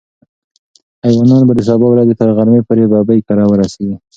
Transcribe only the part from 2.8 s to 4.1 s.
ببۍ کره ورسېږي.